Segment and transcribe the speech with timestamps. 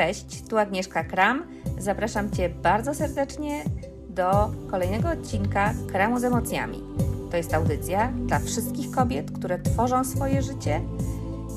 [0.00, 1.46] Cześć, tu Agnieszka Kram.
[1.78, 3.64] Zapraszam Cię bardzo serdecznie
[4.08, 6.82] do kolejnego odcinka Kramu z emocjami.
[7.30, 10.80] To jest audycja dla wszystkich kobiet, które tworzą swoje życie,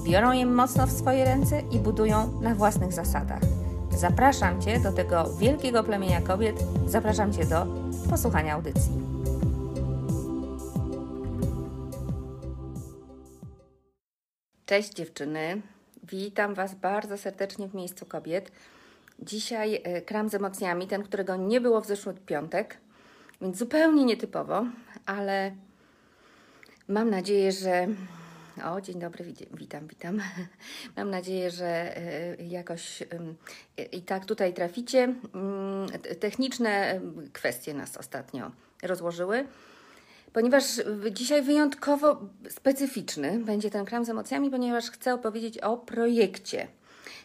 [0.06, 3.42] biorą je mocno w swoje ręce i budują na własnych zasadach.
[3.98, 6.56] Zapraszam Cię do tego wielkiego plemienia kobiet,
[6.88, 7.68] zapraszam Cię do
[8.10, 8.92] posłuchania audycji.
[14.66, 15.62] Cześć dziewczyny,
[16.04, 18.52] witam Was bardzo serdecznie w miejscu kobiet.
[19.20, 22.78] Dzisiaj e, kram z emocjami, ten, którego nie było w zeszły piątek,
[23.42, 24.66] więc zupełnie nietypowo,
[25.06, 25.52] ale
[26.88, 27.88] mam nadzieję, że.
[28.66, 30.22] O, dzień dobry, witam, witam.
[30.98, 33.04] Mam nadzieję, że e, jakoś
[33.92, 35.04] i tak tutaj traficie.
[35.04, 35.90] Mm,
[36.20, 37.02] techniczne
[37.34, 38.52] kwestie nas ostatnio
[38.84, 39.48] rozłożyły
[40.34, 40.64] ponieważ
[41.12, 46.68] dzisiaj wyjątkowo specyficzny będzie ten kram z emocjami, ponieważ chcę opowiedzieć o projekcie,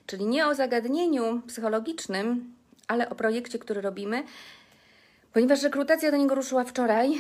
[0.06, 2.54] czyli nie o zagadnieniu psychologicznym,
[2.88, 4.22] ale o projekcie, który robimy.
[5.32, 7.10] Ponieważ rekrutacja do niego ruszyła wczoraj,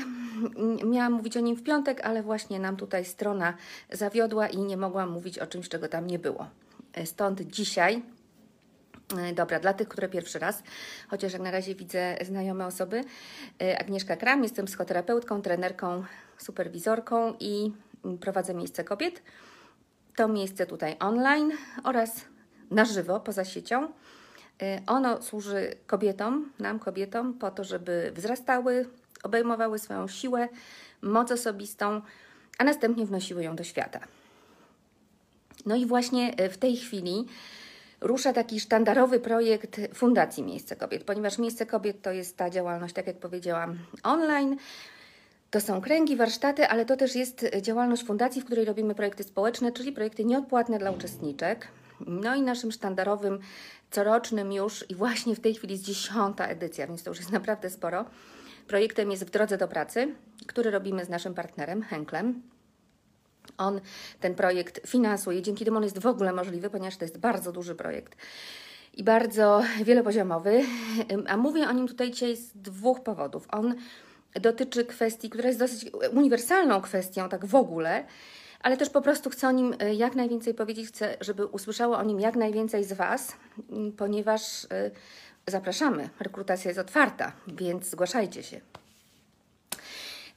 [0.84, 3.54] miałam mówić o nim w piątek, ale właśnie nam tutaj strona
[3.92, 6.46] zawiodła i nie mogłam mówić o czymś, czego tam nie było.
[7.04, 8.17] Stąd dzisiaj E,
[9.34, 10.62] dobra, dla tych, które pierwszy raz,
[11.08, 13.04] chociaż jak na razie widzę znajome osoby.
[13.62, 16.04] E, Agnieszka Kram, jestem psychoterapeutką, trenerką,
[16.38, 17.72] superwizorką i
[18.20, 19.22] prowadzę miejsce kobiet.
[20.16, 21.52] To miejsce tutaj online
[21.84, 22.24] oraz
[22.70, 23.92] na żywo, poza siecią.
[24.62, 28.88] E, ono służy kobietom, nam kobietom, po to, żeby wzrastały,
[29.22, 30.48] obejmowały swoją siłę,
[31.02, 32.02] moc osobistą,
[32.58, 34.00] a następnie wnosiły ją do świata.
[35.66, 37.26] No i właśnie w tej chwili
[38.00, 43.06] rusza taki sztandarowy projekt Fundacji Miejsce Kobiet, ponieważ Miejsce Kobiet to jest ta działalność, tak
[43.06, 44.56] jak powiedziałam, online.
[45.50, 49.72] To są kręgi, warsztaty, ale to też jest działalność fundacji, w której robimy projekty społeczne,
[49.72, 51.68] czyli projekty nieodpłatne dla uczestniczek.
[52.06, 53.38] No i naszym sztandarowym,
[53.90, 57.70] corocznym już i właśnie w tej chwili jest dziesiąta edycja, więc to już jest naprawdę
[57.70, 58.04] sporo.
[58.66, 60.14] Projektem jest W drodze do pracy,
[60.46, 62.42] który robimy z naszym partnerem Henklem.
[63.58, 63.80] On
[64.20, 67.74] ten projekt finansuje, dzięki temu on jest w ogóle możliwy, ponieważ to jest bardzo duży
[67.74, 68.16] projekt
[68.94, 70.62] i bardzo wielopoziomowy.
[71.28, 73.46] A mówię o nim tutaj dzisiaj z dwóch powodów.
[73.50, 73.74] On
[74.34, 78.04] dotyczy kwestii, która jest dosyć uniwersalną kwestią, tak w ogóle,
[78.60, 82.04] ale też po prostu chcę o nim e, jak najwięcej powiedzieć, chcę, żeby usłyszało o
[82.04, 83.36] nim jak najwięcej z Was,
[83.96, 84.90] ponieważ e,
[85.46, 88.60] zapraszamy, rekrutacja jest otwarta, więc zgłaszajcie się.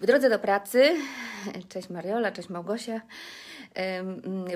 [0.01, 0.95] W drodze do pracy,
[1.69, 3.01] cześć Mariola, cześć Małgosia.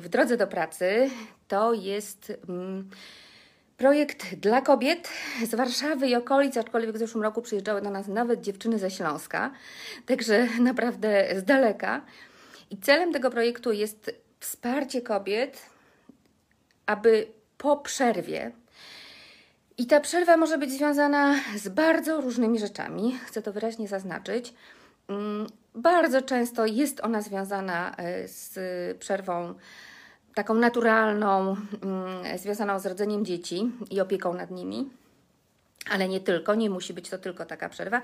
[0.01, 1.09] W drodze do pracy
[1.47, 2.89] to jest mm,
[3.77, 5.09] projekt dla kobiet
[5.45, 9.51] z Warszawy i okolic, aczkolwiek w zeszłym roku przyjeżdżały do nas nawet dziewczyny ze Śląska,
[10.05, 12.01] także naprawdę z daleka.
[12.69, 15.61] I celem tego projektu jest wsparcie kobiet,
[16.85, 17.27] aby
[17.57, 18.51] po przerwie,
[19.77, 24.53] i ta przerwa może być związana z bardzo różnymi rzeczami, chcę to wyraźnie zaznaczyć,
[25.75, 28.57] bardzo często jest ona związana e, z
[28.97, 29.55] przerwą
[30.35, 34.89] taką naturalną, mm, związaną z rodzeniem dzieci i opieką nad nimi.
[35.91, 38.01] Ale nie tylko, nie musi być to tylko taka przerwa.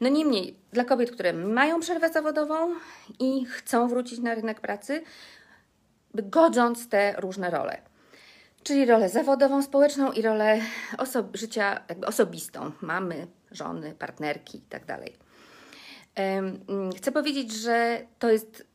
[0.00, 2.74] No niemniej, dla kobiet, które mają przerwę zawodową
[3.18, 5.02] i chcą wrócić na rynek pracy,
[6.14, 7.82] godząc te różne role.
[8.62, 10.60] Czyli rolę zawodową, społeczną i rolę
[10.96, 14.98] oso- życia jakby osobistą, mamy, żony, partnerki itd.
[16.14, 18.66] Mm, chcę powiedzieć, że to jest,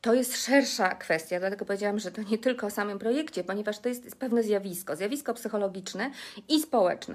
[0.00, 3.88] to jest szersza kwestia, dlatego powiedziałam, że to nie tylko o samym projekcie, ponieważ to
[3.88, 6.10] jest pewne zjawisko, zjawisko psychologiczne
[6.48, 7.14] i społeczne.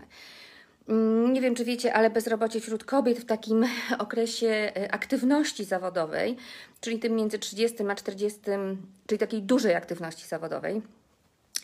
[0.88, 3.66] Mm, nie wiem, czy wiecie, ale bezrobocie wśród kobiet w takim
[4.00, 6.38] okresie e, aktywności zawodowej,
[6.82, 8.40] czyli tym między 30 a 40,
[9.08, 10.82] czyli takiej dużej aktywności zawodowej,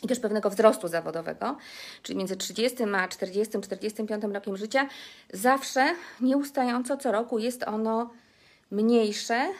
[0.02, 1.56] i też pewnego wzrostu zawodowego,
[2.02, 4.88] czyli między 30 a 40, 45 rokiem życia,
[5.32, 8.10] zawsze nieustająco co roku jest ono
[8.70, 9.52] mniejsze,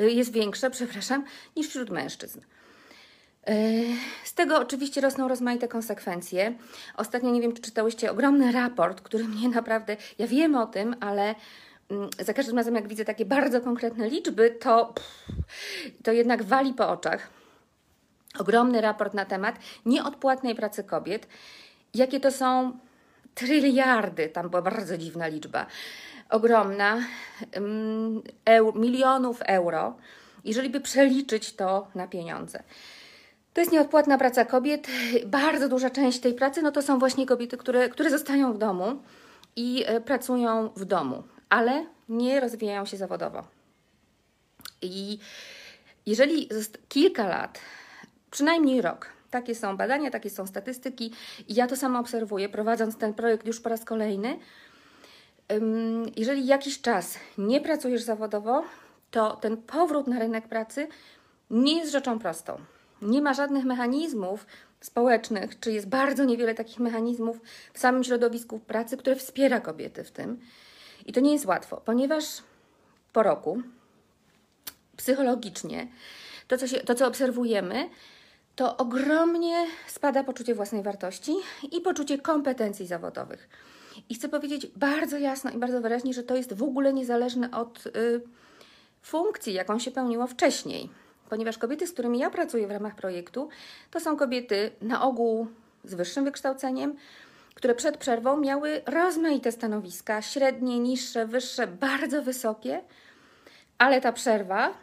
[0.00, 1.24] y, jest większe, przepraszam,
[1.56, 2.40] niż wśród mężczyzn.
[3.50, 3.84] Y,
[4.24, 6.54] z tego oczywiście rosną rozmaite konsekwencje.
[6.96, 11.34] Ostatnio nie wiem, czy czytałyście ogromny raport, który mnie naprawdę, ja wiem o tym, ale
[11.90, 14.94] mm, za każdym razem, jak widzę takie bardzo konkretne liczby, to,
[16.04, 17.41] to jednak wali po oczach
[18.38, 19.56] ogromny raport na temat
[19.86, 21.26] nieodpłatnej pracy kobiet.
[21.94, 22.78] Jakie to są
[23.34, 25.66] tryliardy, tam była bardzo dziwna liczba,
[26.30, 26.98] ogromna,
[28.44, 29.96] eur, milionów euro,
[30.44, 32.62] jeżeli by przeliczyć to na pieniądze.
[33.54, 34.86] To jest nieodpłatna praca kobiet.
[35.26, 39.02] Bardzo duża część tej pracy no to są właśnie kobiety, które, które zostają w domu
[39.56, 43.44] i e, pracują w domu, ale nie rozwijają się zawodowo.
[44.82, 45.18] I
[46.06, 46.48] jeżeli
[46.88, 47.60] kilka lat
[48.32, 51.12] przynajmniej rok, Takie są badania, takie są statystyki
[51.48, 54.38] i ja to samo obserwuję, prowadząc ten projekt już po raz kolejny.
[56.16, 58.64] Jeżeli jakiś czas nie pracujesz zawodowo,
[59.10, 60.88] to ten powrót na rynek pracy
[61.50, 62.58] nie jest rzeczą prostą.
[63.02, 64.46] Nie ma żadnych mechanizmów
[64.80, 67.40] społecznych, czy jest bardzo niewiele takich mechanizmów
[67.72, 70.40] w samym środowisku pracy, które wspiera kobiety w tym.
[71.06, 72.24] I to nie jest łatwo, ponieważ
[73.12, 73.62] po roku
[74.96, 75.88] psychologicznie
[76.48, 77.90] to, co, się, to, co obserwujemy,
[78.56, 81.32] to ogromnie spada poczucie własnej wartości
[81.72, 83.48] i poczucie kompetencji zawodowych.
[84.08, 87.86] I chcę powiedzieć bardzo jasno i bardzo wyraźnie, że to jest w ogóle niezależne od
[87.86, 88.20] y,
[89.02, 90.90] funkcji, jaką się pełniło wcześniej.
[91.30, 93.48] Ponieważ kobiety, z którymi ja pracuję w ramach projektu,
[93.90, 95.46] to są kobiety na ogół
[95.84, 96.96] z wyższym wykształceniem,
[97.54, 102.82] które przed przerwą miały rozmaite stanowiska, średnie, niższe, wyższe, bardzo wysokie,
[103.78, 104.74] ale ta przerwa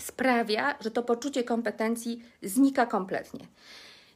[0.00, 3.46] sprawia, że to poczucie kompetencji znika kompletnie.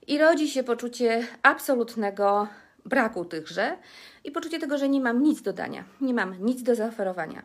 [0.06, 2.49] I rodzi się poczucie absolutnego
[2.84, 3.76] braku tychże
[4.25, 7.43] i poczucie tego, że nie mam nic do dania, nie mam nic do zaoferowania.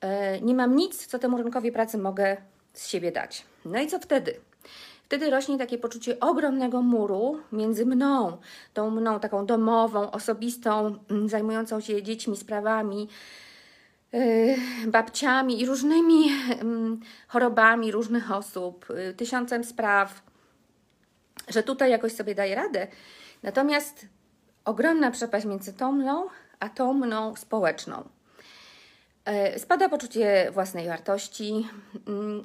[0.00, 2.36] E, nie mam nic, co temu rynkowi pracy mogę
[2.72, 3.44] z siebie dać.
[3.64, 4.34] No i co wtedy?
[5.04, 8.38] Wtedy rośnie takie poczucie ogromnego muru między mną,
[8.74, 13.08] tą mną taką domową, osobistą, zajmującą się dziećmi, sprawami,
[14.86, 16.34] babciami i różnymi yy,
[17.28, 20.22] chorobami różnych osób, yy, tysiącem spraw,
[21.48, 22.86] że tutaj jakoś sobie daję radę.
[23.42, 24.06] Natomiast
[24.64, 26.28] ogromna przepaść między tą mną,
[26.60, 28.08] a tą mną społeczną.
[29.26, 31.68] Yy, spada poczucie własnej wartości,
[32.08, 32.42] mm,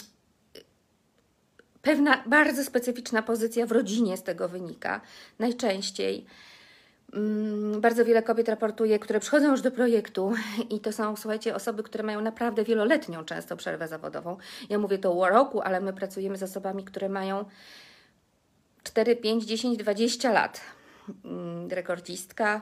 [1.87, 5.01] Pewna bardzo specyficzna pozycja w rodzinie z tego wynika.
[5.39, 6.25] Najczęściej.
[7.13, 10.33] Mm, bardzo wiele kobiet raportuje, które przychodzą już do projektu
[10.75, 14.37] i to są, słuchajcie, osoby, które mają naprawdę wieloletnią często przerwę zawodową.
[14.69, 17.45] Ja mówię to o roku, ale my pracujemy z osobami, które mają
[18.83, 20.61] 4, 5, 10, 20 lat.
[21.25, 22.61] Mm, rekordzistka,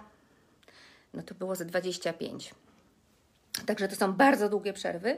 [1.14, 2.56] no to było ze 25.
[3.66, 5.18] Także to są bardzo długie przerwy.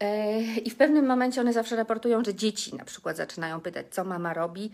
[0.00, 4.04] E, I w pewnym momencie one zawsze raportują, że dzieci na przykład zaczynają pytać, co
[4.04, 4.72] mama robi,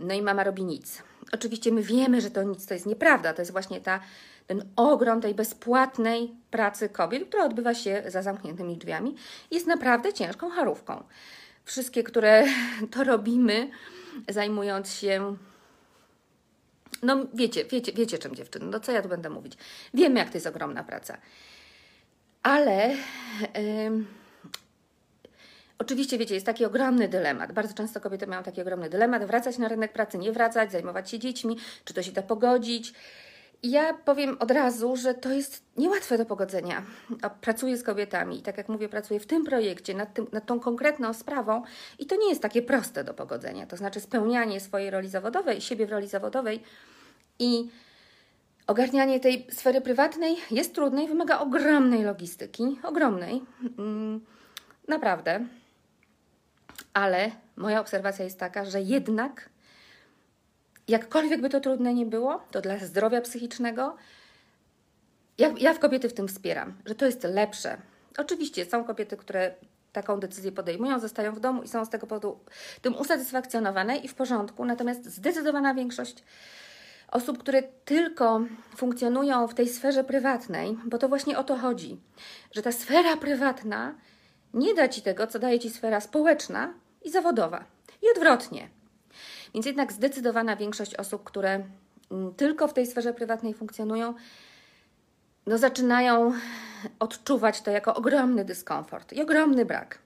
[0.00, 1.02] no i mama robi nic.
[1.32, 4.00] Oczywiście my wiemy, że to nic to jest nieprawda, to jest właśnie ta,
[4.46, 9.14] ten ogrom tej bezpłatnej pracy kobiet, która odbywa się za zamkniętymi drzwiami,
[9.50, 11.04] jest naprawdę ciężką charówką.
[11.64, 12.44] Wszystkie, które
[12.92, 13.70] to robimy,
[14.28, 15.36] zajmując się
[17.02, 19.52] no wiecie, wiecie, wiecie czym dziewczyny, no co ja tu będę mówić.
[19.94, 21.18] Wiemy, jak to jest ogromna praca.
[22.42, 22.96] Ale...
[23.54, 24.04] Yy,
[25.78, 27.52] Oczywiście, wiecie, jest taki ogromny dylemat.
[27.52, 31.18] Bardzo często kobiety mają taki ogromny dylemat: wracać na rynek pracy, nie wracać, zajmować się
[31.18, 32.94] dziećmi, czy to się da pogodzić.
[33.62, 36.82] Ja powiem od razu, że to jest niełatwe do pogodzenia.
[37.40, 40.60] Pracuję z kobietami i tak jak mówię, pracuję w tym projekcie nad, tym, nad tą
[40.60, 41.62] konkretną sprawą
[41.98, 43.66] i to nie jest takie proste do pogodzenia.
[43.66, 46.62] To znaczy spełnianie swojej roli zawodowej, siebie w roli zawodowej
[47.38, 47.68] i
[48.66, 53.42] ogarnianie tej sfery prywatnej jest trudne i wymaga ogromnej logistyki, ogromnej.
[53.78, 54.20] Mm,
[54.88, 55.46] naprawdę
[56.94, 59.48] ale moja obserwacja jest taka, że jednak,
[60.88, 63.96] jakkolwiek by to trudne nie było, to dla zdrowia psychicznego,
[65.38, 67.76] ja, ja w kobiety w tym wspieram, że to jest lepsze.
[68.18, 69.54] Oczywiście są kobiety, które
[69.92, 72.40] taką decyzję podejmują, zostają w domu i są z tego powodu
[72.82, 76.24] tym usatysfakcjonowane i w porządku, natomiast zdecydowana większość
[77.08, 78.40] osób, które tylko
[78.76, 82.00] funkcjonują w tej sferze prywatnej, bo to właśnie o to chodzi,
[82.52, 83.94] że ta sfera prywatna
[84.54, 87.64] nie da ci tego, co daje ci sfera społeczna, i zawodowa.
[88.02, 88.68] I odwrotnie.
[89.54, 91.64] Więc jednak zdecydowana większość osób, które
[92.10, 94.14] mm, tylko w tej sferze prywatnej funkcjonują,
[95.46, 96.32] no zaczynają
[96.98, 99.98] odczuwać to jako ogromny dyskomfort i ogromny brak.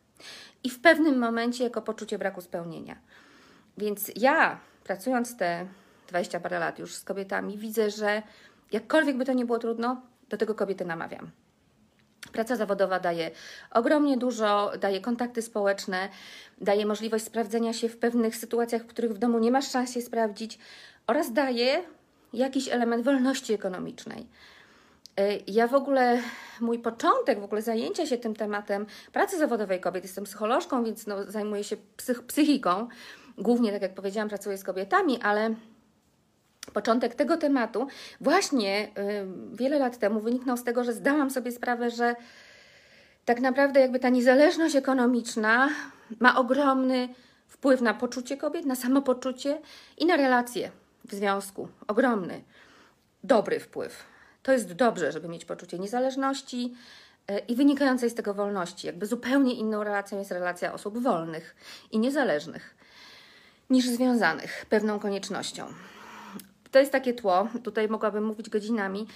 [0.64, 2.96] I w pewnym momencie jako poczucie braku spełnienia.
[3.78, 5.66] Więc ja, pracując te
[6.08, 8.22] 20 parę lat już z kobietami, widzę, że
[8.72, 11.30] jakkolwiek by to nie było trudno, do tego kobiety namawiam.
[12.32, 13.30] Praca zawodowa daje
[13.70, 16.08] ogromnie dużo, daje kontakty społeczne,
[16.60, 20.00] daje możliwość sprawdzenia się w pewnych sytuacjach, w których w domu nie masz szans się
[20.00, 20.58] sprawdzić,
[21.06, 21.82] oraz daje
[22.32, 24.26] jakiś element wolności ekonomicznej.
[25.16, 26.22] E, ja w ogóle,
[26.60, 31.30] mój początek, w ogóle zajęcia się tym tematem pracy zawodowej kobiet, jestem psycholożką, więc no,
[31.30, 32.88] zajmuję się psych psychiką,
[33.38, 35.54] głównie, tak jak powiedziałam, pracuję z kobietami, ale
[36.70, 37.86] początek tego tematu
[38.20, 38.90] właśnie y,
[39.56, 42.16] wiele lat temu wyniknął z tego, że zdałam sobie sprawę, że
[43.24, 45.68] tak naprawdę jakby ta niezależność ekonomiczna
[46.20, 47.08] ma ogromny
[47.46, 49.60] wpływ na poczucie kobiet, na samopoczucie
[49.98, 50.70] i na relacje
[51.04, 51.68] w związku.
[51.86, 52.42] Ogromny,
[53.24, 54.04] dobry wpływ.
[54.42, 56.74] To jest dobrze, żeby mieć poczucie niezależności
[57.30, 58.86] y, i wynikającej z tego wolności.
[58.86, 61.56] Jakby zupełnie inną relacją jest relacja osób wolnych
[61.90, 62.74] i niezależnych.
[63.70, 65.66] niż związanych pewną koniecznością.
[66.70, 69.06] To jest takie tło, tutaj mogłabym mówić godzinami,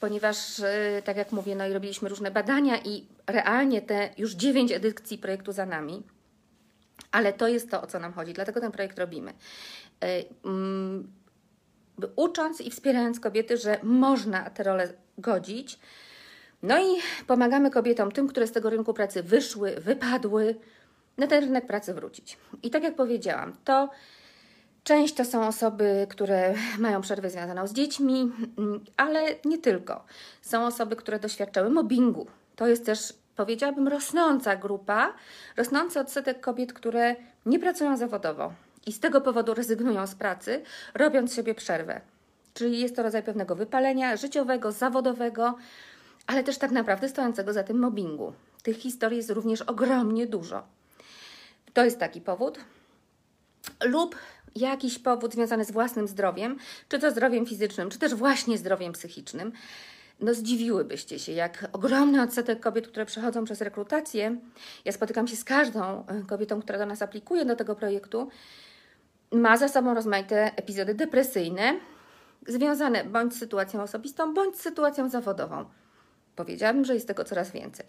[0.00, 4.72] ponieważ, e, tak jak mówię, no i robiliśmy różne badania i realnie te już dziewięć
[4.72, 6.02] edycji projektu za nami,
[7.12, 9.32] ale to jest to, o co nam chodzi, dlatego ten projekt robimy.
[10.00, 11.12] E, mm,
[12.16, 15.78] ucząc i wspierając kobiety, że można te role godzić.
[16.62, 20.54] No i pomagamy kobietom, tym, które z tego rynku pracy wyszły, wypadły,
[21.18, 22.38] na ten rynek pracy wrócić.
[22.62, 23.90] I tak jak powiedziałam, to
[24.84, 28.32] część to są osoby, które mają przerwę związaną z dziećmi,
[28.96, 30.04] ale nie tylko.
[30.42, 32.26] Są osoby, które doświadczały mobbingu.
[32.56, 35.14] To jest też, powiedziałabym, rosnąca grupa,
[35.56, 38.52] rosnący odsetek kobiet, które nie pracują zawodowo
[38.86, 40.62] i z tego powodu rezygnują z pracy,
[40.94, 42.00] robiąc sobie przerwę.
[42.54, 45.54] Czyli jest to rodzaj pewnego wypalenia życiowego, zawodowego,
[46.26, 48.32] ale też tak naprawdę stojącego za tym mobbingu.
[48.62, 50.62] Tych historii jest również ogromnie dużo.
[51.72, 52.58] To jest taki powód.
[53.84, 54.16] Lub
[54.54, 56.58] jakiś powód związany z własnym zdrowiem,
[56.88, 59.52] czy to zdrowiem fizycznym, czy też właśnie zdrowiem psychicznym.
[60.20, 64.36] No zdziwiłybyście się, jak ogromny odsetek kobiet, które przechodzą przez rekrutację,
[64.84, 68.28] ja spotykam się z każdą e, kobietą, która do nas aplikuje do tego projektu,
[69.32, 71.80] ma za sobą rozmaite epizody depresyjne,
[72.46, 75.64] związane bądź z sytuacją osobistą, bądź z sytuacją zawodową.
[76.36, 77.86] Powiedziałabym, że jest tego coraz więcej.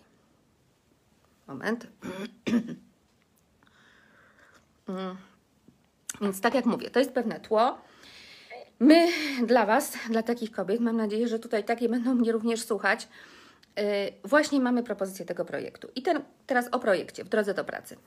[1.47, 1.88] Moment.
[4.88, 5.17] Mm.
[6.22, 7.77] Więc tak jak mówię, to jest pewne tło.
[8.79, 9.08] My
[9.46, 13.08] dla Was, dla takich kobiet, mam nadzieję, że tutaj takie będą mnie również słuchać,
[13.75, 13.84] yy,
[14.24, 15.88] właśnie mamy propozycję tego projektu.
[15.96, 17.98] I ten, teraz o projekcie w drodze do pracy.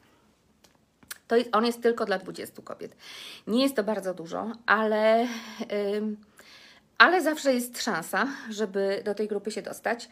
[1.29, 2.97] To jest, on jest tylko dla 20 kobiet.
[3.47, 5.27] Nie jest to bardzo dużo, ale,
[5.61, 6.17] yy,
[6.99, 10.09] ale zawsze jest szansa, żeby do tej grupy się dostać.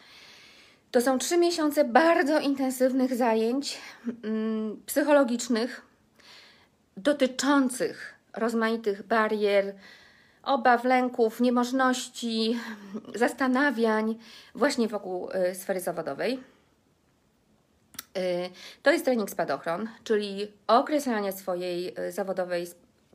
[0.90, 4.12] To są trzy miesiące bardzo intensywnych zajęć yy,
[4.86, 5.93] psychologicznych
[6.96, 9.74] dotyczących rozmaitych barier,
[10.42, 12.60] obaw, lęków, niemożności,
[13.14, 14.18] zastanawiań
[14.54, 16.40] właśnie wokół y, sfery zawodowej.
[18.18, 18.50] Y,
[18.82, 22.66] to jest trening spadochron, czyli określanie swojej y, zawodowej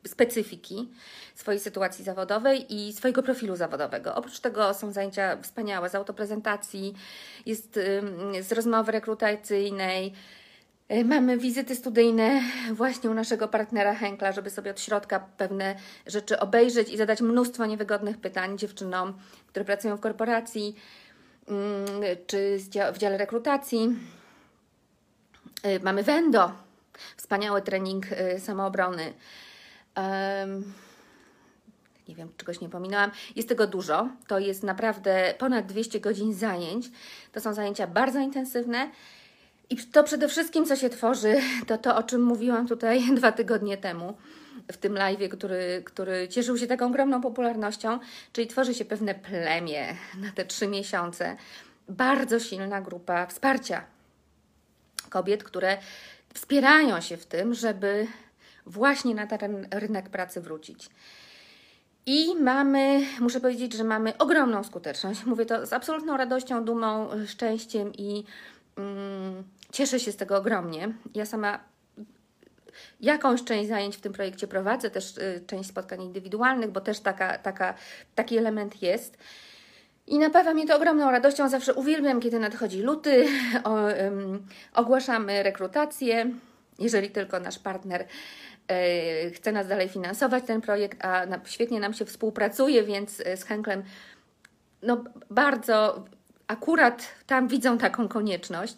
[0.08, 0.90] specyfiki,
[1.36, 4.16] swojej sytuacji zawodowej i swojego profilu zawodowego.
[4.16, 6.94] Oprócz tego są zajęcia wspaniałe z autoprezentacji,
[7.46, 7.80] jest
[8.42, 10.14] z rozmowy rekrutacyjnej,
[11.06, 12.42] Mamy wizyty studyjne
[12.74, 15.76] właśnie u naszego partnera Henkla, żeby sobie od środka pewne
[16.08, 19.14] rzeczy obejrzeć i zadać mnóstwo niewygodnych pytań dziewczynom,
[19.48, 20.76] które pracują w korporacji
[22.28, 22.58] czy
[22.94, 23.96] w dziale rekrutacji.
[25.66, 26.52] Y, mamy Wendo,
[27.18, 29.14] wspaniały trening y, samoobrony.
[32.08, 33.12] Nie wiem, czegoś nie pominęłam.
[33.36, 34.10] Jest tego dużo.
[34.28, 36.92] To jest naprawdę ponad 200 godzin zajęć.
[37.32, 38.90] To są zajęcia bardzo intensywne.
[39.70, 41.36] I to przede wszystkim, co się tworzy,
[41.68, 44.18] to to, o czym mówiłam tutaj dwa tygodnie temu
[44.72, 48.00] w tym live, który, który cieszył się taką ogromną popularnością,
[48.34, 51.38] czyli tworzy się pewne plemię na te trzy miesiące.
[51.90, 53.84] Bardzo silna grupa wsparcia
[55.10, 55.78] kobiet, które
[56.34, 58.08] wspierają się w tym, żeby
[58.66, 60.90] właśnie na ten rynek pracy wrócić.
[62.06, 65.26] I mamy, muszę powiedzieć, że mamy ogromną skuteczność.
[65.26, 68.24] Mówię to z absolutną radością, dumą, szczęściem i
[68.78, 70.94] mm, cieszę się z tego ogromnie.
[71.16, 71.60] Ja sama
[73.02, 77.38] jakąś część zajęć w tym projekcie prowadzę, też y, część spotkań indywidualnych, bo też taka,
[77.38, 77.74] taka,
[78.16, 79.18] taki element jest.
[80.08, 81.50] I napawa mnie to ogromną radością.
[81.50, 83.28] Zawsze uwielbiam, kiedy nadchodzi luty,
[83.64, 83.78] o,
[84.74, 86.32] ogłaszamy rekrutację,
[86.80, 88.08] jeżeli tylko nasz partner
[88.68, 93.44] e, chce nas dalej finansować ten projekt, a świetnie nam się współpracuje, więc e, z
[93.44, 93.84] Henklem
[94.84, 96.06] no, bardzo
[96.48, 98.76] akurat tam widzą taką konieczność,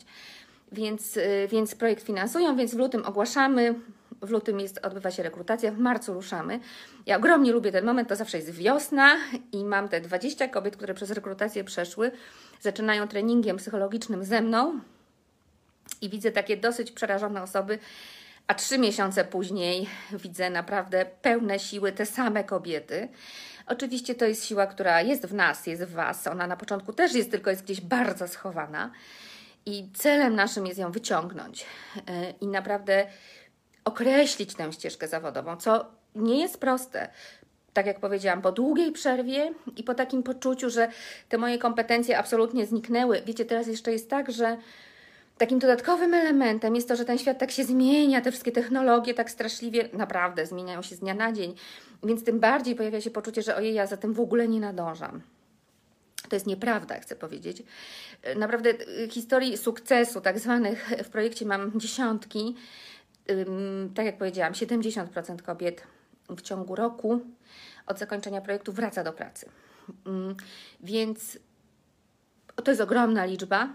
[0.72, 3.76] więc, e, więc projekt finansują, więc w lutym ogłaszamy,
[4.22, 6.60] w lutym jest, odbywa się rekrutacja, w marcu ruszamy.
[7.06, 9.16] Ja ogromnie lubię ten moment, to zawsze jest wiosna
[9.52, 12.12] i mam te 20 kobiet, które przez rekrutację przeszły,
[12.62, 14.80] zaczynają treningiem psychologicznym ze mną
[16.02, 17.80] i widzę takie dosyć przerażone osoby,
[18.48, 23.10] a trzy miesiące później widzę naprawdę pełne siły te same kobiety.
[23.68, 26.28] Oczywiście to jest siła, która jest w nas, jest w Was.
[26.28, 28.92] Ona na początku też jest, tylko jest gdzieś bardzo schowana.
[29.66, 31.66] I celem naszym jest ją wyciągnąć
[32.08, 33.08] e, i naprawdę
[33.86, 37.10] określić tę ścieżkę zawodową, co nie jest proste.
[37.74, 40.88] Tak jak powiedziałam, po długiej przerwie i po takim poczuciu, że
[41.30, 43.22] te moje kompetencje absolutnie zniknęły.
[43.26, 44.58] Wiecie, teraz jeszcze jest tak, że
[45.38, 49.32] takim dodatkowym elementem jest to, że ten świat tak się zmienia, te wszystkie technologie tak
[49.32, 51.56] straszliwie naprawdę zmieniają się z dnia na dzień,
[52.04, 55.22] więc tym bardziej pojawia się poczucie, że ojej, ja za tym w ogóle nie nadążam.
[56.30, 57.64] To jest nieprawda, chcę powiedzieć.
[58.36, 58.74] Naprawdę
[59.10, 62.56] historii sukcesu, tak zwanych w projekcie mam dziesiątki
[63.96, 65.84] tak jak powiedziałam, 70% kobiet
[66.30, 67.20] w ciągu roku
[67.88, 69.50] od zakończenia projektu wraca do pracy.
[70.80, 71.40] Więc
[72.64, 73.70] to jest ogromna liczba.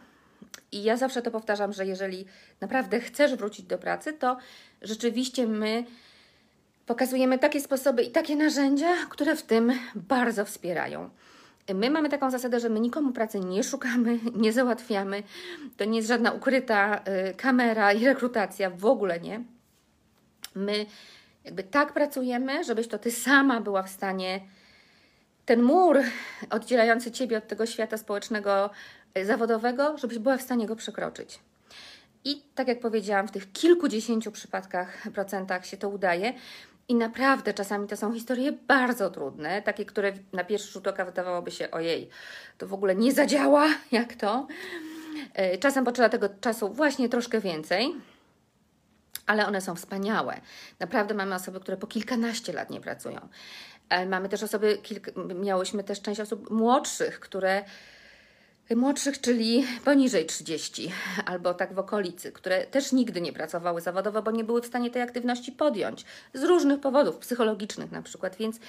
[0.73, 2.27] I ja zawsze to powtarzam, że jeżeli
[2.61, 4.37] naprawdę chcesz wrócić do pracy, to
[4.83, 5.85] rzeczywiście my
[6.87, 11.11] pokazujemy takie sposoby i takie narzędzia, które w tym bardzo wspierają.
[11.75, 15.23] My mamy taką zasadę, że my nikomu pracy nie szukamy, nie załatwiamy.
[15.77, 19.45] To nie jest żadna ukryta y, kamera i rekrutacja, w ogóle nie.
[20.55, 20.87] My
[21.45, 24.41] jakby tak pracujemy, żebyś to ty sama była w stanie
[25.47, 25.99] ten mur
[26.51, 28.71] oddzielający ciebie od tego świata społecznego,
[29.19, 31.39] y, zawodowego, żebyś była w stanie go przekroczyć.
[32.25, 36.33] I tak jak powiedziałam, w tych kilkudziesięciu przypadkach, procentach się to udaje.
[36.89, 41.51] I naprawdę czasami to są historie bardzo trudne, takie, które na pierwszy rzut oka wydawałoby
[41.51, 42.09] się, ojej,
[42.59, 44.47] to w ogóle nie zadziała, jak to.
[45.35, 47.95] E, czasem potrzeba tego czasu właśnie troszkę więcej,
[49.27, 50.41] ale one są wspaniałe.
[50.81, 53.29] Naprawdę mamy osoby, które po kilkanaście lat nie pracują.
[53.89, 57.65] E, mamy też osoby, kilka, miałyśmy też część osób młodszych, które
[58.75, 60.93] młodszych, czyli poniżej 30
[61.27, 64.91] albo tak w okolicy, które też nigdy nie pracowały zawodowo, bo nie były w stanie
[64.91, 66.05] tej aktywności podjąć
[66.35, 68.37] z różnych powodów, psychologicznych na przykład.
[68.37, 68.61] Więc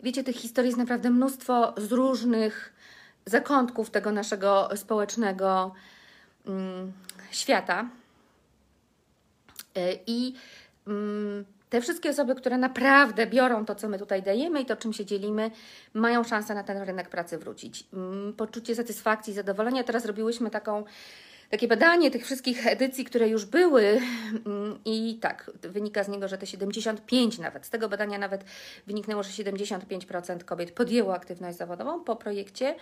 [0.00, 2.72] wiecie, tych historii jest naprawdę mnóstwo z różnych
[3.26, 5.74] zakątków tego naszego społecznego
[6.46, 6.92] mm,
[7.30, 7.88] świata.
[9.76, 10.34] Y, I
[10.86, 11.44] mm,
[11.76, 15.04] te wszystkie osoby, które naprawdę biorą to, co my tutaj dajemy i to, czym się
[15.04, 15.50] dzielimy,
[15.94, 17.84] mają szansę na ten rynek pracy wrócić.
[17.92, 19.84] Mm, poczucie satysfakcji, zadowolenia.
[19.84, 20.84] Teraz robiłyśmy taką
[21.50, 26.38] takie badanie tych wszystkich edycji, które już były mm, i tak, wynika z niego, że
[26.38, 28.44] te 75 nawet, z tego badania nawet
[28.86, 32.74] wyniknęło, że 75% kobiet podjęło aktywność zawodową po projekcie.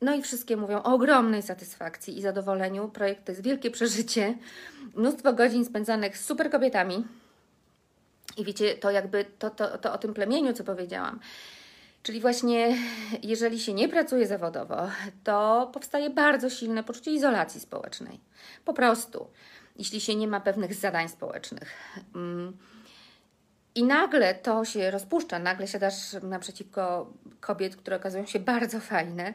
[0.00, 2.88] No i wszystkie mówią o ogromnej satysfakcji i zadowoleniu.
[2.88, 4.34] Projekt to jest wielkie przeżycie,
[4.94, 7.04] mnóstwo godzin spędzanych z super kobietami,
[8.36, 11.20] i wiecie, to jakby to, to, to o tym plemieniu, co powiedziałam.
[12.02, 12.76] Czyli właśnie,
[13.22, 14.88] jeżeli się nie pracuje zawodowo,
[15.24, 18.20] to powstaje bardzo silne poczucie izolacji społecznej.
[18.64, 19.26] Po prostu,
[19.76, 21.72] jeśli się nie ma pewnych zadań społecznych.
[22.14, 22.56] Mm.
[23.74, 29.34] I nagle to się rozpuszcza, nagle siadasz naprzeciwko kobiet, które okazują się bardzo fajne.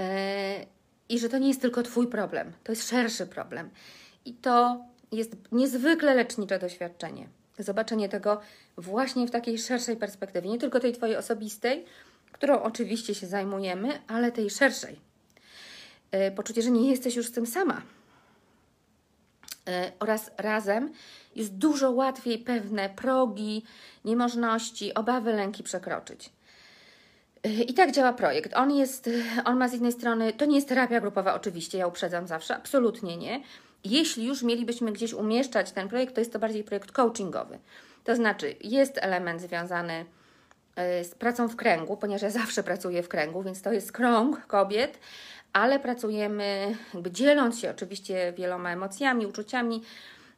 [0.00, 0.66] E,
[1.08, 3.70] I że to nie jest tylko Twój problem, to jest szerszy problem.
[4.24, 7.28] I to jest niezwykle lecznicze doświadczenie
[7.62, 8.40] zobaczenie tego
[8.76, 11.84] właśnie w takiej szerszej perspektywie, nie tylko tej Twojej osobistej,
[12.32, 15.00] którą oczywiście się zajmujemy, ale tej szerszej.
[16.10, 17.82] E, poczucie, że nie jesteś już z tym sama.
[19.68, 20.92] E, oraz razem
[21.36, 23.64] jest dużo łatwiej pewne progi,
[24.04, 26.30] niemożności, obawy, lęki przekroczyć.
[27.42, 28.54] E, I tak działa projekt.
[28.54, 29.10] On jest,
[29.44, 33.16] on ma z jednej strony, to nie jest terapia grupowa, oczywiście, ja uprzedzam zawsze, absolutnie
[33.16, 33.40] nie
[33.84, 37.58] jeśli już mielibyśmy gdzieś umieszczać ten projekt, to jest to bardziej projekt coachingowy.
[38.04, 40.04] To znaczy, jest element związany
[41.00, 44.46] y, z pracą w kręgu, ponieważ ja zawsze pracuję w kręgu, więc to jest krąg
[44.46, 44.98] kobiet,
[45.52, 49.82] ale pracujemy, jakby dzieląc się oczywiście wieloma emocjami, uczuciami,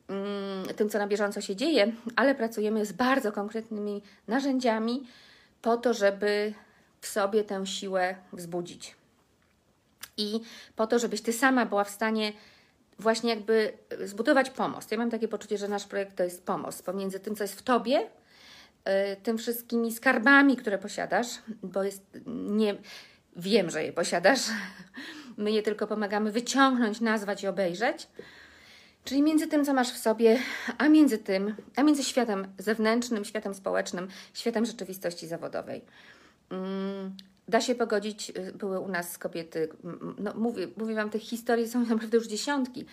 [0.09, 5.07] mm, tym, co na bieżąco się dzieje, ale pracujemy z bardzo konkretnymi narzędziami
[5.63, 6.55] po to, żeby
[7.01, 8.95] w sobie tę siłę wzbudzić.
[10.17, 10.41] I
[10.77, 12.33] po to, żebyś ty sama była w stanie
[12.99, 14.93] właśnie jakby e, zbudować pomost.
[14.93, 17.63] Ja mam takie poczucie, że nasz projekt to jest pomost pomiędzy tym, co jest w
[17.63, 18.11] Tobie,
[18.85, 21.29] e, tym wszystkimi skarbami, które posiadasz,
[21.63, 22.77] bo jest, nie,
[23.37, 24.41] wiem, że je posiadasz.
[25.37, 28.09] My je tylko pomagamy wyciągnąć, nazwać i obejrzeć.
[29.05, 30.39] Czyli między tym, co masz w sobie,
[30.79, 35.85] a między tym, a między światem zewnętrznym, światem społecznym, światem rzeczywistości zawodowej.
[37.49, 39.69] Da się pogodzić, y, były u nas kobiety,
[40.19, 42.87] no mówię, mówię Wam, tych historii są naprawdę już dziesiątki,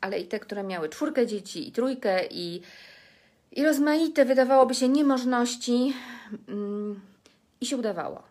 [0.00, 2.62] ale i te, które miały czwórkę dzieci i trójkę i,
[3.52, 5.94] i rozmaite, wydawałoby się, niemożności
[6.48, 7.00] mm,
[7.60, 8.22] i się udawało.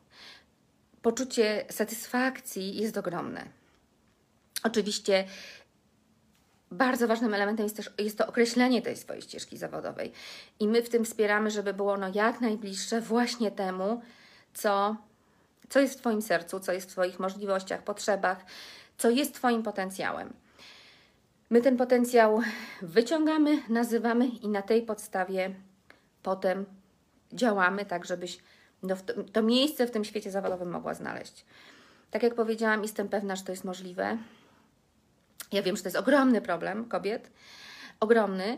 [1.01, 3.45] Poczucie satysfakcji jest ogromne.
[4.63, 5.25] Oczywiście
[6.71, 10.11] bardzo ważnym elementem jest też jest to określenie tej swojej ścieżki zawodowej.
[10.59, 14.01] I my w tym wspieramy, żeby było ono jak najbliższe właśnie temu,
[14.53, 14.95] co
[15.71, 18.45] co jest w Twoim sercu, co jest w Twoich możliwościach, potrzebach,
[18.97, 20.33] co jest Twoim potencjałem.
[21.49, 22.41] My ten potencjał
[22.81, 25.55] wyciągamy, nazywamy i na tej podstawie
[26.23, 26.65] potem
[27.33, 28.37] działamy, tak żebyś
[28.83, 28.95] no,
[29.33, 31.45] to, miejsce w tym świecie zawodowym mogła znaleźć.
[32.11, 34.17] Tak jak powiedziałam, jestem pewna, że to jest możliwe.
[35.51, 37.31] Ja wiem, że to jest ogromny problem kobiet,
[37.99, 38.57] ogromny,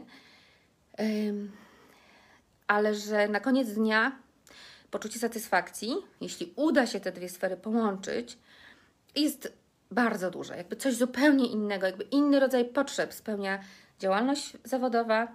[2.68, 4.23] ale że na koniec dnia
[4.94, 8.38] poczucie satysfakcji, jeśli uda się te dwie sfery połączyć,
[9.16, 9.54] jest
[9.92, 10.58] bardzo duże.
[10.58, 13.60] Jakby coś zupełnie innego, jakby inny rodzaj potrzeb spełnia
[14.00, 15.28] działalność zawodowa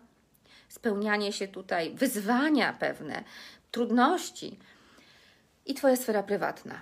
[0.68, 3.24] spełnianie się tutaj, wyzwania pewne,
[3.70, 4.58] trudności
[5.66, 6.80] i Twoja sfera prywatna.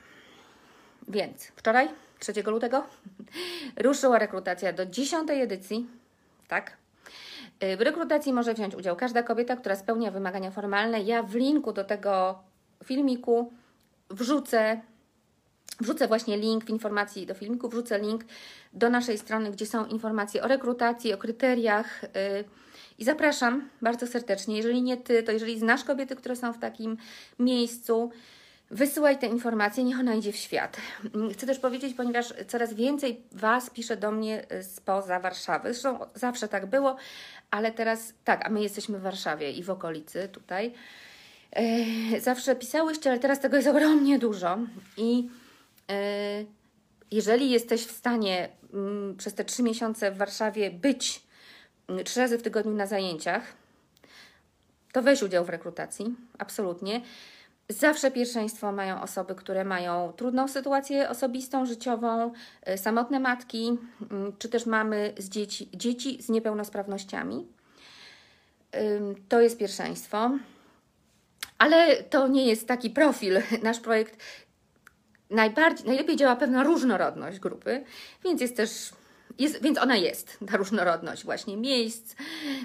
[1.09, 2.87] Więc wczoraj, 3 lutego,
[3.87, 5.87] ruszyła rekrutacja do 10 edycji,
[6.49, 6.77] tak?
[7.79, 11.01] W rekrutacji może wziąć udział każda kobieta, która spełnia wymagania formalne.
[11.01, 12.39] Ja w linku do tego
[12.87, 13.53] filmiku
[14.11, 14.81] wrzucę
[15.81, 18.25] Wrzucę właśnie link w informacji do filmiku, wrzucę link
[18.73, 22.03] do naszej strony, gdzie są informacje o rekrutacji, o kryteriach.
[22.03, 22.45] Yy,
[22.99, 24.57] I zapraszam bardzo serdecznie.
[24.57, 26.97] Jeżeli nie ty, to jeżeli znasz kobiety, które są w takim
[27.39, 28.11] miejscu,
[28.71, 30.77] wysyłaj te informacje, niech ona idzie w świat.
[31.33, 35.73] Chcę też powiedzieć, ponieważ coraz więcej Was pisze do mnie spoza Warszawy.
[35.75, 36.97] Zresztą zawsze tak było,
[37.51, 40.75] ale teraz tak, a my jesteśmy w Warszawie i w okolicy tutaj.
[41.59, 44.59] Yy, zawsze pisałyście, ale teraz tego jest ogromnie dużo
[44.97, 45.29] i
[45.91, 46.45] E,
[47.11, 51.23] jeżeli jesteś w stanie mm, przez te trzy miesiące w Warszawie być
[51.89, 53.53] mm, trzy razy w tygodniu na zajęciach,
[54.93, 57.01] to weź udział w rekrutacji, absolutnie.
[57.69, 63.79] Zawsze pierwszeństwo mają osoby, które mają trudną sytuację osobistą, życiową, e, samotne matki,
[64.11, 67.47] mm, czy też mamy z dzieci, dzieci z niepełnosprawnościami.
[69.29, 70.31] To jest pierwszeństwo.
[71.59, 73.43] Ale to nie jest taki profil.
[73.63, 74.23] Nasz projekt
[75.31, 77.85] najbardziej, najlepiej działa pewna różnorodność grupy,
[78.25, 78.91] więc jest też,
[79.39, 82.15] jest, więc ona jest, ta różnorodność właśnie miejsc,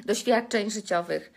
[0.06, 1.34] doświadczeń życiowych.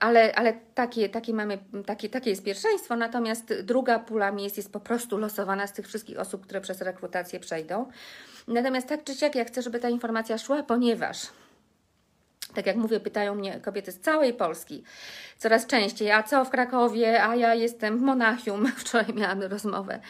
[0.00, 4.80] Ale, ale takie, takie mamy, takie, takie jest pierwszeństwo, natomiast druga pula miejsc jest po
[4.80, 7.86] prostu losowana z tych wszystkich osób, które przez rekrutację przejdą.
[8.48, 11.26] Natomiast tak czy siak, ja chcę, żeby ta informacja szła, ponieważ
[12.54, 14.82] tak jak mówię, pytają mnie kobiety z całej Polski
[15.38, 18.66] coraz częściej, a co w Krakowie, a ja jestem w Monachium.
[18.76, 20.00] Wczoraj miałam rozmowę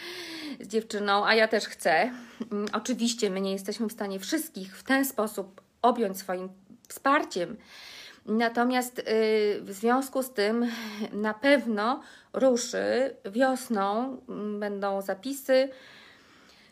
[0.61, 2.11] z dziewczyną, a ja też chcę.
[2.53, 6.48] Mm, oczywiście my nie jesteśmy w stanie wszystkich w ten sposób objąć swoim
[6.88, 7.57] wsparciem.
[8.27, 9.05] Natomiast yy,
[9.61, 10.66] w związku z tym
[11.12, 15.68] na pewno ruszy wiosną, yy, będą zapisy.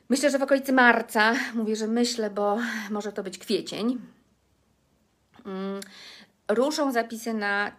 [0.08, 2.58] Myślę, że w okolicy marca, mówię, że myślę, bo
[2.90, 4.15] może to być kwiecień, Mm,
[6.48, 7.72] ruszą zapisy na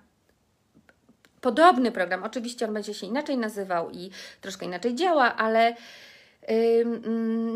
[1.41, 2.23] podobny program.
[2.23, 5.75] Oczywiście on będzie się inaczej nazywał i troszkę inaczej działa, ale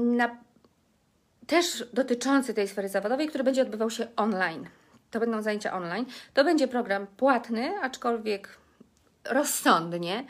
[0.02, 0.38] na,
[1.48, 4.68] też dotyczący tej sfery zawodowej, który będzie odbywał się online.
[5.12, 6.06] To będą zajęcia online.
[6.34, 8.58] To będzie program płatny, aczkolwiek
[9.26, 10.26] rozsądnie.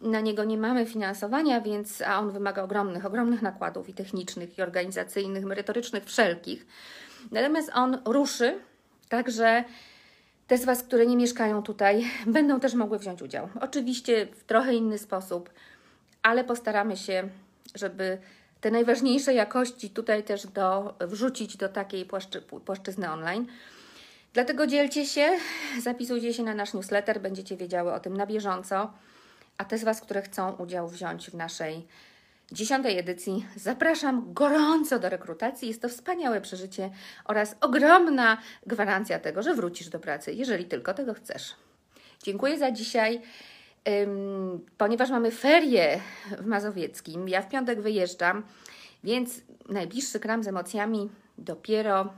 [0.00, 4.62] Na niego nie mamy finansowania, więc a on wymaga ogromnych, ogromnych nakładów i technicznych, i
[4.62, 6.66] organizacyjnych, merytorycznych, wszelkich.
[7.30, 8.58] Natomiast on ruszy
[9.08, 9.64] Także
[10.46, 13.48] te z Was, które nie mieszkają tutaj, będą też mogły wziąć udział.
[13.60, 15.50] Oczywiście w trochę inny sposób,
[16.22, 17.28] ale postaramy się,
[17.74, 18.18] żeby
[18.60, 23.46] te najważniejsze jakości tutaj też do, wrzucić do takiej płaszczy, płaszczyzny online.
[24.32, 25.28] Dlatego dzielcie się,
[25.80, 28.92] zapisujcie się na nasz newsletter, będziecie wiedziały o tym na bieżąco.
[29.58, 31.86] A te z Was, które chcą udział wziąć w naszej
[32.52, 35.68] dziesiątej edycji zapraszam gorąco do rekrutacji.
[35.68, 36.90] Jest to wspaniałe przeżycie
[37.24, 41.54] oraz ogromna gwarancja tego, że wrócisz do pracy, jeżeli tylko tego chcesz.
[42.22, 43.20] Dziękuję za dzisiaj.
[44.78, 46.00] Ponieważ mamy ferie
[46.38, 48.42] w Mazowieckim, ja w piątek wyjeżdżam,
[49.04, 52.12] więc najbliższy kram z emocjami dopiero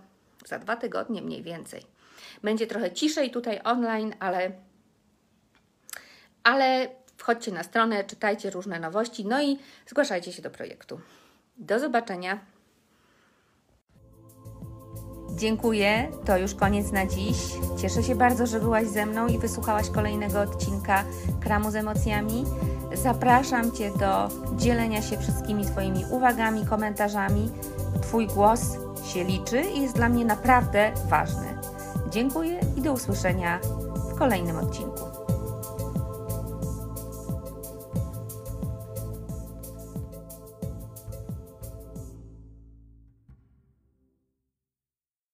[0.47, 1.83] za dwa tygodnie mniej więcej.
[2.43, 4.53] Będzie trochę ciszej tutaj online, ale,
[6.43, 6.89] ale
[7.21, 11.01] Wchodźcie na stronę, czytajcie różne nowości, no i zgłaszajcie się do projektu.
[11.57, 12.39] Do zobaczenia.
[15.35, 17.37] Dziękuję, to już koniec na dziś.
[17.81, 21.05] Cieszę się bardzo, że byłaś ze mną i wysłuchałaś kolejnego odcinka
[21.41, 22.45] Kramu z emocjami.
[22.93, 27.51] Zapraszam Cię do dzielenia się wszystkimi Twoimi uwagami, komentarzami.
[28.03, 28.61] Twój głos
[29.05, 31.59] się liczy i jest dla mnie naprawdę ważny.
[32.11, 33.59] Dziękuję i do usłyszenia
[34.13, 35.10] w kolejnym odcinku.